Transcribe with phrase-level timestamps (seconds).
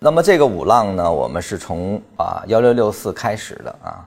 [0.00, 4.06] 那么这个五浪呢，我们是从啊幺六六四开始的啊，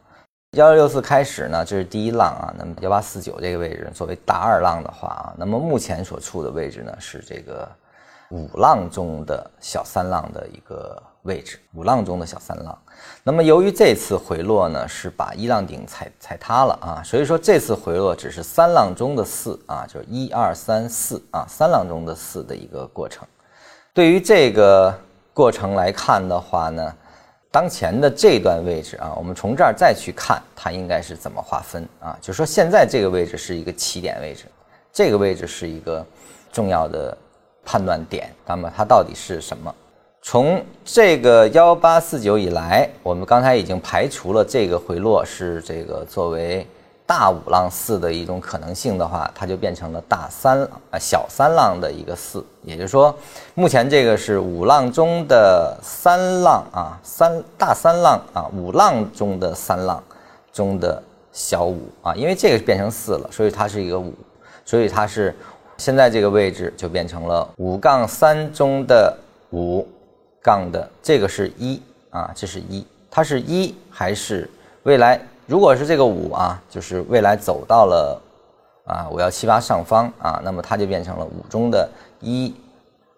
[0.52, 2.54] 幺六六四开始呢，这是第一浪啊。
[2.58, 7.67] 那么幺八四九这个位置作为大二浪的话啊，那么目前所处的位置呢是这个
[8.30, 12.77] 五浪中的小三浪的一个位置，五浪中的小三浪。
[13.21, 23.27] 那么由于这次回落呢是把一浪顶踩踩塌了啊，所以说这次回落只是三浪中的四啊，就是一二三四啊，三浪中的四的一个过程。
[23.93, 24.97] 对于这个。
[25.34, 26.93] 过程来看的话呢，
[27.50, 32.18] 当前的这段位置啊，我们从这儿再去看它应该是怎么划分啊？
[32.22, 34.46] 就说现在这个位置是一个起点位置，
[34.91, 36.05] 这个位置是一个
[36.52, 37.18] 重要的
[37.66, 38.30] 判断点。
[38.46, 39.74] 那么它到底是什么？
[40.22, 46.68] 从这个幺八四九以来，我们刚才已经排除了这个回落是这个作为。
[47.12, 53.14] 大五浪四的一种可能性的话，它就变成了大三啊小三浪的一个四，也就是说，
[53.54, 60.02] 目前这个是五浪中的三浪啊，三大三浪啊，五浪中的三浪
[60.54, 64.13] 中的小五啊，因为这个变成四了，所以它是一个五，
[64.63, 65.35] 所以它是
[65.78, 69.13] 现在这个位置就变成了五杠三中的
[69.50, 69.85] 五
[70.41, 74.50] 杠的这个是一啊，这是一，它是一还是
[74.83, 75.19] 未来？
[75.52, 78.21] 如果是这个五啊，就是未来走到了
[78.85, 81.89] 啊五幺七八上方啊，那么它就变成了五中的
[82.21, 82.55] 一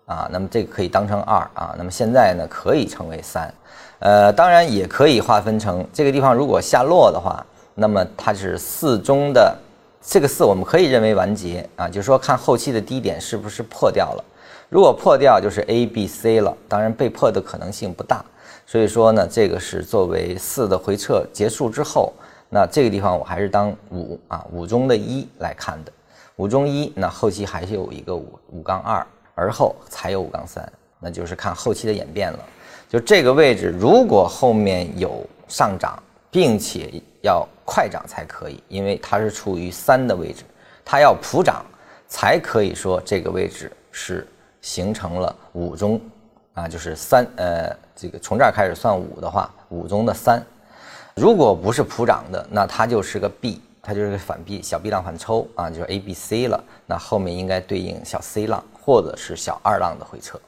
[0.08, 3.54] 啊，那么这个可以当成二啊，那么现在呢可以成为三，
[4.00, 7.46] 呃，当然也可以划分成这个地方如果下落的话，
[7.76, 9.56] 那么它是四中的
[10.02, 14.26] 这个四，我们可以认为完结啊，就是说看后期的低点是不是破掉了，
[14.70, 18.26] 如果破掉就是 A B C 了，当然被破的可能性不大，
[18.66, 22.12] 所以说呢，这个是作为四的回撤结束之后。
[22.56, 25.92] 那这个地方我还是当五啊五中的一来看的，
[26.36, 32.40] 五中一，那后期还是有一个五五杠二，而后才有五杠三，那就是看后期的演变了。
[32.88, 35.98] 就这个位置，如果后面有上涨，
[36.30, 40.44] 并且要快涨才可以，因为它是处于三的位置，
[40.86, 41.66] 它要普涨
[42.08, 44.28] 才可以说这个位置是
[44.62, 46.00] 形成了五中
[46.54, 50.42] 啊，就是三呃这个从这儿开始算五的话，五中的三。
[51.16, 56.64] 如果不是普涨的，那它就是个 B，它就是个反 B，小 B 浪反抽啊，就是 A、B、C 了。
[56.86, 60.40] 那后面应该对应小 C 浪或者是小二浪的回撤，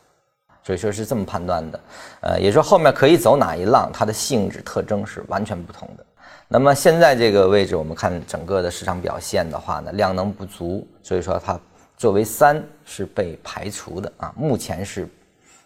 [0.64, 1.80] 所以说是这么判断的。
[2.22, 6.06] 呃，也说后面可以走哪一浪，它的性质特征是完全不同的。
[6.48, 11.60] 那么现在这个位置，我们看整个的市场表现的话呢，量能不足，所以说它
[11.98, 15.08] 作为三是被排除的啊，目前是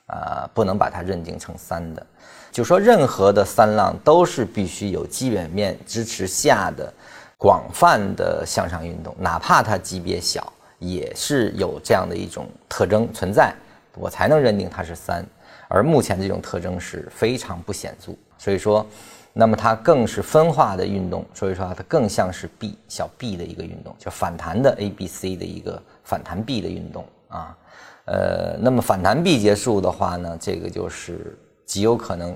[0.10, 2.06] 啊不能把它认定成三的。
[2.52, 6.92] 就说任何的三浪都是必须有基本面支持下的
[7.38, 13.54] 广泛的向上运动，哪怕它级别小，也是有这样的一种特征存在，
[13.96, 15.26] 我才能认定它是三。
[15.68, 18.84] 而目前这种特征是非常不显著，所以说，
[19.32, 27.58] 那么它更是分化的运动，所以说它更像是 B 小 B 的一个运动，就反弹的 A、B、C 的一个反弹 B 的运动啊。
[28.06, 31.38] 呃，那么反弹 B 结束的话呢，这个就是。
[31.70, 32.36] 极有可能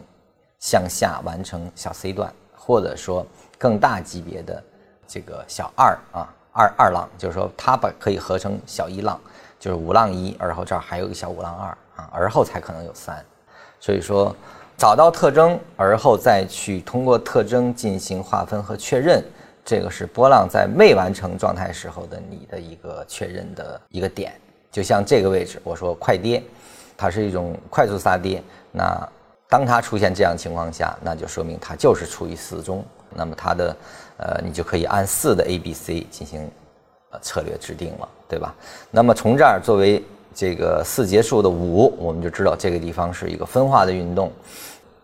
[0.60, 3.26] 向下完成小 C 段，或者说
[3.58, 4.64] 更大级别的
[5.08, 9.20] 这个小二啊二二浪，就是说它把可以合成小一浪，
[9.60, 13.26] 就是五浪一，而后这儿还有一个小五浪二啊，而后才可能有三。
[13.80, 14.36] 所以说
[14.78, 19.26] 找到特征，而后再去通过特征进行划分和确认，
[19.66, 24.40] 这个是波浪在未完成状态时候的你的一个确认的一个点。
[24.74, 26.44] 就像这个位置，我说快跌，
[26.98, 29.08] 它是一种快速杀跌，那。
[29.50, 32.84] 当它出现这样情况下，那就说明它就是处于四中，
[33.14, 33.76] 那么它的，
[34.18, 36.50] 呃，你就可以按四的 A、B、C 进行，
[37.12, 38.56] 呃，策略制定了，对吧？
[38.90, 44.32] 那么从这儿作为这个四结束的五，我们就知道这个地方是一个分化的运动。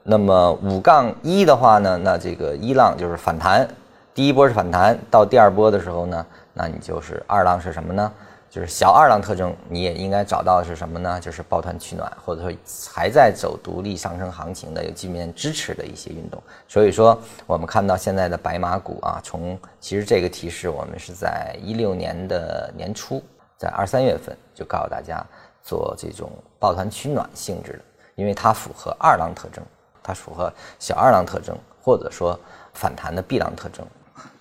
[0.02, 3.68] 那么五杠一的话呢，那这个一浪就是反弹，
[4.16, 6.26] 第一波是反弹，到第二波的时候呢，
[6.56, 8.12] 那你就是二浪是什么呢？
[8.50, 11.20] 就是小二浪特征，你也应该找到的是什么呢？
[11.20, 12.52] 就是抱团取暖，或者说
[12.92, 16.42] 还在走独立上升行情的有基本面支持的一些运动。
[16.68, 23.22] 所以说，我们看到现在的白马股啊，从其实这个提示我们是在一六年的年初，
[23.56, 25.24] 在二三月份就告诉大家
[25.62, 27.82] 做这种抱团取暖性质的，
[28.16, 29.64] 因为它符合二浪特征，
[30.02, 32.40] 它符合小二浪特征，或者说
[32.74, 33.86] 反弹的 B 浪特征，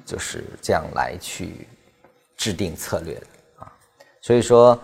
[0.07, 1.69] 就是这样来去
[2.39, 3.27] 制定策略的。
[4.21, 4.79] 所以说，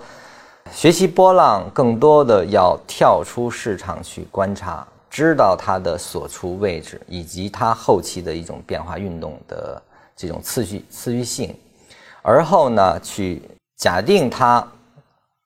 [0.70, 9.82] 学习波浪更多的要跳出市场去观察，知道它的所处位置以及它后期的一种变化运动的
[10.16, 11.54] 这种次序次序性，
[12.22, 13.42] 而后呢去
[13.76, 14.66] 假定它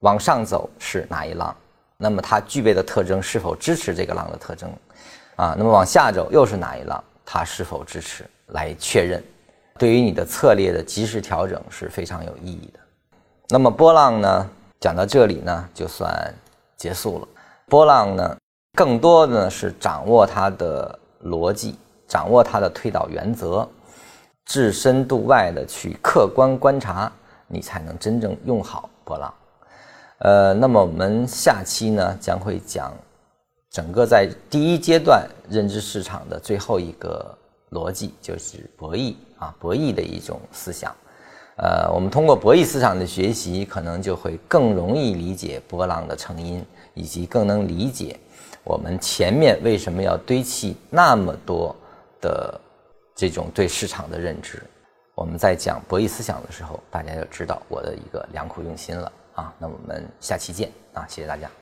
[0.01, 1.55] 往上走是哪一浪，
[1.97, 4.71] 那么它具备的特征是否支持这个浪的特征？
[5.37, 7.03] 啊，那么往下走又是哪一浪？
[7.25, 9.23] 它是否支持来确认？
[9.79, 12.81] 对于你的策略的及时调整是非常有意义的。
[13.51, 14.51] 那么波浪呢？
[14.79, 16.35] 讲到这里呢，就算
[16.77, 17.29] 结束了。
[17.67, 18.37] 波浪呢，
[18.75, 21.75] 更多的呢是掌握它的逻辑，
[22.07, 23.67] 掌握它的推导原则，
[24.45, 27.11] 置身度外的去客观观察，
[27.47, 29.33] 你才能真正用好波浪。
[30.19, 32.93] 呃，那么我们下期呢将会讲。
[33.71, 37.37] 整个在第一阶段认知市场的最后一个
[37.71, 40.95] 逻辑就是博弈啊，博弈的一种思想。
[41.59, 46.65] 呃，我们通过博弈思想的学习，可能就会更容易理解波浪的成因，
[46.95, 48.17] 以及更能理解
[48.63, 51.75] 我们前面为什么要堆砌那么多
[52.21, 52.61] 的
[53.15, 54.63] 这种对市场的认知。
[55.17, 59.53] 我们在讲博弈思想的时候，大家就知道我的一个良苦用心了啊。
[59.59, 61.51] 那我们下期见啊，谢谢大家。